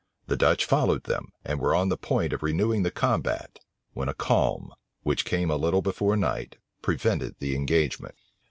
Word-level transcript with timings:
The 0.25 0.35
Dutch 0.35 0.65
followed 0.65 1.03
them, 1.03 1.31
and 1.45 1.59
were 1.59 1.75
on 1.75 1.89
the 1.89 1.95
point 1.95 2.33
of 2.33 2.41
renewing 2.41 2.81
the 2.81 2.89
combat; 2.89 3.59
when 3.93 4.09
a 4.09 4.15
calm, 4.15 4.73
which 5.03 5.25
came 5.25 5.51
a 5.51 5.55
little 5.57 5.83
before 5.83 6.17
night, 6.17 6.57
prevented 6.81 7.35
the 7.37 7.55
engagement. 7.55 8.15